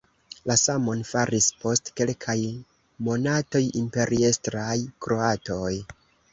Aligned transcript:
La 0.51 0.53
samon 0.61 1.03
faris 1.09 1.49
post 1.65 1.91
kelkaj 2.01 2.37
monatoj 3.09 3.63
imperiestraj 3.85 4.77
kroatoj. 5.07 5.73